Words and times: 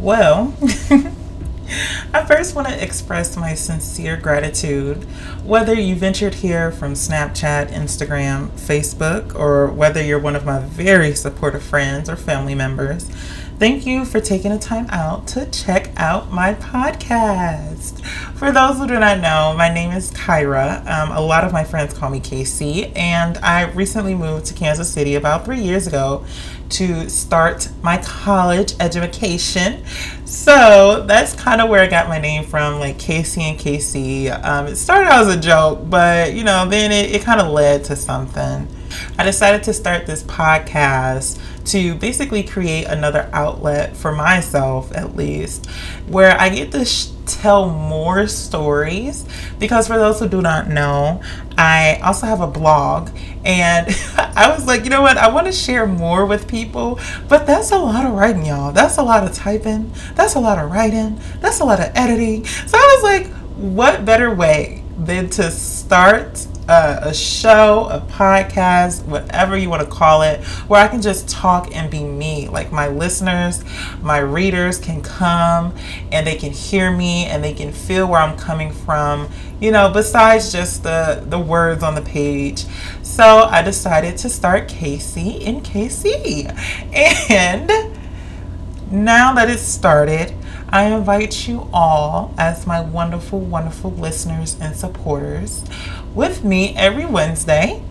Well, 0.00 0.54
I 2.14 2.24
first 2.26 2.54
want 2.54 2.68
to 2.68 2.82
express 2.82 3.36
my 3.36 3.52
sincere 3.52 4.16
gratitude. 4.16 5.04
Whether 5.44 5.74
you 5.74 5.94
ventured 5.94 6.36
here 6.36 6.72
from 6.72 6.94
Snapchat, 6.94 7.70
Instagram, 7.70 8.48
Facebook, 8.52 9.34
or 9.34 9.66
whether 9.66 10.02
you're 10.02 10.18
one 10.18 10.36
of 10.36 10.46
my 10.46 10.60
very 10.60 11.14
supportive 11.14 11.62
friends 11.62 12.08
or 12.08 12.16
family 12.16 12.54
members, 12.54 13.10
thank 13.60 13.84
you 13.84 14.06
for 14.06 14.20
taking 14.20 14.50
the 14.50 14.58
time 14.58 14.86
out 14.88 15.26
to 15.26 15.44
check 15.50 15.90
out 15.98 16.32
my 16.32 16.54
podcast. 16.54 18.02
For 18.34 18.50
those 18.50 18.78
who 18.78 18.86
do 18.86 18.98
not 18.98 19.20
know, 19.20 19.54
my 19.54 19.68
name 19.68 19.90
is 19.90 20.10
Kyra. 20.12 20.78
Um, 20.86 21.10
a 21.10 21.20
lot 21.20 21.44
of 21.44 21.52
my 21.52 21.62
friends 21.62 21.92
call 21.92 22.08
me 22.08 22.20
Casey, 22.20 22.86
and 22.96 23.36
I 23.38 23.70
recently 23.72 24.14
moved 24.14 24.46
to 24.46 24.54
Kansas 24.54 24.90
City 24.90 25.14
about 25.14 25.44
three 25.44 25.60
years 25.60 25.86
ago 25.86 26.24
to 26.70 27.10
start 27.10 27.68
my 27.82 27.98
college 27.98 28.72
education. 28.80 29.84
So 30.24 31.04
that's 31.06 31.34
kind 31.34 31.60
of 31.60 31.68
where 31.68 31.82
I 31.82 31.86
got 31.86 32.08
my 32.08 32.18
name 32.18 32.44
from, 32.44 32.80
like 32.80 32.98
Casey 32.98 33.42
and 33.42 33.58
KC. 33.58 34.42
Um, 34.42 34.68
it 34.68 34.76
started 34.76 35.10
out 35.10 35.26
as 35.26 35.36
a 35.36 35.38
joke, 35.38 35.80
but 35.90 36.32
you 36.32 36.44
know, 36.44 36.66
then 36.66 36.92
it, 36.92 37.14
it 37.14 37.22
kind 37.22 37.42
of 37.42 37.48
led 37.48 37.84
to 37.84 37.96
something. 37.96 38.68
I 39.18 39.24
decided 39.24 39.62
to 39.64 39.72
start 39.72 40.06
this 40.06 40.22
podcast 40.22 41.38
to 41.66 41.94
basically 41.96 42.42
create 42.42 42.84
another 42.84 43.28
outlet 43.32 43.96
for 43.96 44.12
myself, 44.12 44.94
at 44.94 45.16
least, 45.16 45.66
where 46.06 46.40
I 46.40 46.48
get 46.48 46.72
to 46.72 46.84
sh- 46.84 47.08
tell 47.26 47.68
more 47.70 48.26
stories. 48.26 49.24
Because 49.58 49.86
for 49.86 49.98
those 49.98 50.18
who 50.18 50.28
do 50.28 50.42
not 50.42 50.68
know, 50.68 51.20
I 51.56 52.00
also 52.02 52.26
have 52.26 52.40
a 52.40 52.46
blog, 52.46 53.10
and 53.44 53.86
I 54.16 54.52
was 54.54 54.66
like, 54.66 54.84
you 54.84 54.90
know 54.90 55.02
what, 55.02 55.18
I 55.18 55.28
want 55.28 55.46
to 55.46 55.52
share 55.52 55.86
more 55.86 56.26
with 56.26 56.48
people, 56.48 56.98
but 57.28 57.46
that's 57.46 57.70
a 57.70 57.78
lot 57.78 58.06
of 58.06 58.14
writing, 58.14 58.46
y'all. 58.46 58.72
That's 58.72 58.96
a 58.96 59.02
lot 59.02 59.24
of 59.24 59.34
typing, 59.34 59.92
that's 60.14 60.34
a 60.34 60.40
lot 60.40 60.58
of 60.58 60.70
writing, 60.70 61.20
that's 61.40 61.60
a 61.60 61.64
lot 61.64 61.80
of 61.80 61.90
editing. 61.94 62.44
So 62.46 62.76
I 62.78 62.98
was 63.00 63.02
like, 63.02 63.32
what 63.56 64.04
better 64.04 64.34
way 64.34 64.82
than 64.98 65.28
to 65.30 65.50
start 65.50 66.46
a, 66.70 67.08
a 67.08 67.14
show, 67.14 67.88
a 67.90 68.00
podcast, 68.00 69.04
whatever 69.04 69.56
you 69.56 69.68
want 69.68 69.82
to 69.82 69.88
call 69.88 70.22
it, 70.22 70.42
where 70.68 70.80
I 70.80 70.86
can 70.88 71.02
just 71.02 71.28
talk 71.28 71.74
and 71.74 71.90
be 71.90 72.04
me. 72.04 72.48
Like 72.48 72.70
my 72.70 72.86
listeners, 72.86 73.64
my 74.02 74.18
readers 74.18 74.78
can 74.78 75.02
come 75.02 75.74
and 76.12 76.26
they 76.26 76.36
can 76.36 76.52
hear 76.52 76.90
me 76.92 77.26
and 77.26 77.42
they 77.42 77.52
can 77.52 77.72
feel 77.72 78.06
where 78.06 78.20
I'm 78.20 78.38
coming 78.38 78.70
from, 78.70 79.28
you 79.60 79.72
know, 79.72 79.90
besides 79.90 80.52
just 80.52 80.84
the, 80.84 81.24
the 81.26 81.38
words 81.38 81.82
on 81.82 81.96
the 81.96 82.02
page. 82.02 82.64
So 83.02 83.42
I 83.42 83.62
decided 83.62 84.16
to 84.18 84.28
start 84.28 84.68
KC 84.68 85.40
in 85.40 85.60
KC. 85.60 86.46
And 87.30 87.70
now 88.90 89.34
that 89.34 89.50
it's 89.50 89.62
started, 89.62 90.34
I 90.72 90.84
invite 90.84 91.48
you 91.48 91.68
all, 91.72 92.32
as 92.38 92.64
my 92.64 92.80
wonderful, 92.80 93.40
wonderful 93.40 93.90
listeners 93.90 94.56
and 94.60 94.76
supporters, 94.76 95.64
with 96.14 96.44
me 96.44 96.76
every 96.76 97.04
Wednesday 97.04 97.82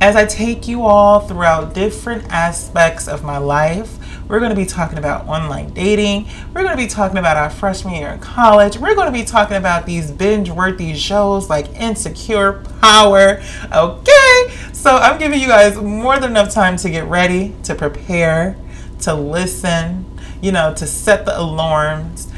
as 0.00 0.16
I 0.16 0.24
take 0.24 0.66
you 0.66 0.84
all 0.84 1.20
throughout 1.20 1.74
different 1.74 2.24
aspects 2.30 3.08
of 3.08 3.22
my 3.22 3.36
life. 3.36 3.96
We're 4.26 4.38
going 4.38 4.50
to 4.50 4.56
be 4.56 4.64
talking 4.64 4.96
about 4.96 5.26
online 5.26 5.74
dating. 5.74 6.28
We're 6.54 6.62
going 6.62 6.76
to 6.76 6.82
be 6.82 6.86
talking 6.86 7.18
about 7.18 7.36
our 7.36 7.50
freshman 7.50 7.94
year 7.94 8.10
in 8.10 8.20
college. 8.20 8.78
We're 8.78 8.94
going 8.94 9.12
to 9.12 9.18
be 9.18 9.24
talking 9.24 9.58
about 9.58 9.84
these 9.84 10.10
binge 10.10 10.50
worthy 10.50 10.94
shows 10.94 11.50
like 11.50 11.74
Insecure 11.78 12.64
Power. 12.80 13.42
Okay, 13.70 14.54
so 14.72 14.96
I'm 14.96 15.18
giving 15.18 15.40
you 15.40 15.48
guys 15.48 15.76
more 15.76 16.18
than 16.18 16.30
enough 16.30 16.54
time 16.54 16.78
to 16.78 16.88
get 16.88 17.04
ready, 17.04 17.54
to 17.64 17.74
prepare, 17.74 18.56
to 19.00 19.14
listen, 19.14 20.06
you 20.40 20.52
know, 20.52 20.74
to 20.74 20.86
set 20.86 21.24
the 21.24 21.38
alarms. 21.38 22.32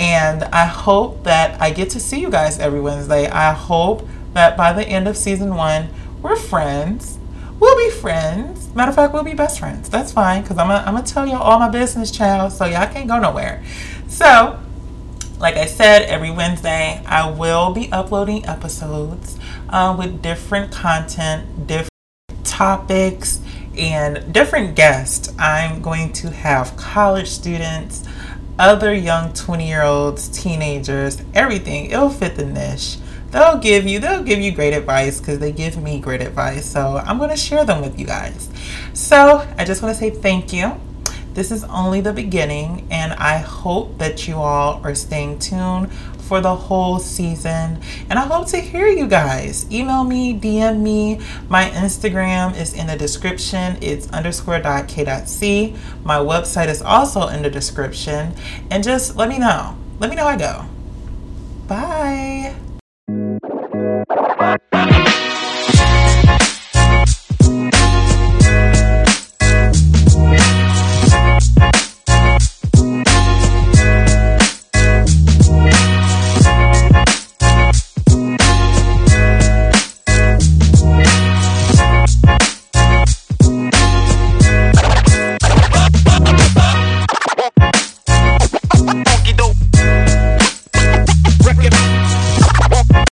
And 0.00 0.44
I 0.44 0.66
hope 0.66 1.24
that 1.24 1.60
I 1.60 1.70
get 1.70 1.90
to 1.90 2.00
see 2.00 2.20
you 2.20 2.30
guys 2.30 2.58
every 2.58 2.80
Wednesday. 2.80 3.28
I 3.28 3.52
hope 3.52 4.06
that 4.34 4.56
by 4.56 4.72
the 4.72 4.86
end 4.86 5.08
of 5.08 5.16
season 5.16 5.54
one, 5.54 5.88
we're 6.22 6.36
friends. 6.36 7.18
We'll 7.58 7.76
be 7.76 7.90
friends. 7.90 8.72
Matter 8.74 8.90
of 8.90 8.94
fact, 8.94 9.12
we'll 9.12 9.24
be 9.24 9.34
best 9.34 9.58
friends. 9.58 9.88
That's 9.88 10.12
fine 10.12 10.42
because 10.42 10.58
I'm 10.58 10.68
going 10.68 11.02
to 11.04 11.12
tell 11.12 11.26
y'all 11.26 11.42
all 11.42 11.58
my 11.58 11.68
business, 11.68 12.12
child, 12.12 12.52
so 12.52 12.64
y'all 12.66 12.86
can't 12.86 13.08
go 13.08 13.18
nowhere. 13.18 13.64
So, 14.06 14.60
like 15.40 15.56
I 15.56 15.66
said, 15.66 16.02
every 16.02 16.30
Wednesday, 16.30 17.02
I 17.04 17.28
will 17.28 17.72
be 17.72 17.90
uploading 17.90 18.46
episodes 18.46 19.38
uh, 19.70 19.94
with 19.98 20.22
different 20.22 20.70
content, 20.70 21.66
different 21.66 21.90
topics, 22.44 23.40
and 23.78 24.32
different 24.32 24.74
guests. 24.74 25.32
I'm 25.38 25.80
going 25.80 26.12
to 26.14 26.30
have 26.30 26.76
college 26.76 27.28
students, 27.28 28.04
other 28.58 28.92
young 28.92 29.32
20 29.32 29.66
year 29.66 29.82
olds, 29.82 30.28
teenagers, 30.28 31.22
everything. 31.34 31.86
It'll 31.86 32.10
fit 32.10 32.36
the 32.36 32.44
niche. 32.44 32.98
They'll 33.30 33.58
give 33.58 33.86
you 33.86 34.00
they'll 34.00 34.22
give 34.22 34.40
you 34.40 34.52
great 34.52 34.72
advice 34.72 35.20
because 35.20 35.38
they 35.38 35.52
give 35.52 35.76
me 35.76 36.00
great 36.00 36.22
advice. 36.22 36.64
So 36.64 37.02
I'm 37.04 37.18
to 37.18 37.36
share 37.36 37.64
them 37.64 37.82
with 37.82 37.98
you 37.98 38.06
guys. 38.06 38.48
So 38.94 39.46
I 39.56 39.64
just 39.64 39.82
want 39.82 39.94
to 39.94 39.98
say 39.98 40.10
thank 40.10 40.52
you. 40.52 40.80
This 41.34 41.52
is 41.52 41.62
only 41.64 42.00
the 42.00 42.12
beginning, 42.12 42.88
and 42.90 43.12
I 43.12 43.36
hope 43.36 43.98
that 43.98 44.26
you 44.26 44.36
all 44.36 44.80
are 44.82 44.94
staying 44.94 45.38
tuned 45.38 45.92
for 46.28 46.40
the 46.42 46.54
whole 46.54 46.98
season. 46.98 47.80
And 48.10 48.18
I 48.18 48.26
hope 48.26 48.46
to 48.48 48.58
hear 48.58 48.86
you 48.86 49.08
guys. 49.08 49.66
Email 49.72 50.04
me, 50.04 50.38
DM 50.38 50.80
me. 50.80 51.20
My 51.48 51.70
Instagram 51.70 52.54
is 52.56 52.74
in 52.74 52.86
the 52.86 52.96
description. 52.96 53.78
It's 53.80 54.08
underscore 54.10 54.60
dot 54.60 54.86
k 54.86 55.04
dot 55.04 55.28
c. 55.28 55.74
My 56.04 56.18
website 56.18 56.68
is 56.68 56.82
also 56.82 57.28
in 57.28 57.42
the 57.42 57.50
description. 57.50 58.34
And 58.70 58.84
just 58.84 59.16
let 59.16 59.28
me 59.28 59.38
know. 59.38 59.76
Let 59.98 60.10
me 60.10 60.16
know 60.16 60.24
how 60.24 60.28
I 60.28 60.36
go. 60.36 60.77